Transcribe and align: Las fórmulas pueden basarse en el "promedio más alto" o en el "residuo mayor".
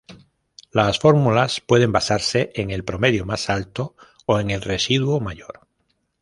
Las 0.71 0.97
fórmulas 0.97 1.61
pueden 1.61 1.91
basarse 1.91 2.51
en 2.55 2.71
el 2.71 2.83
"promedio 2.83 3.23
más 3.23 3.51
alto" 3.51 3.95
o 4.25 4.39
en 4.39 4.49
el 4.49 4.63
"residuo 4.63 5.19
mayor". 5.19 5.67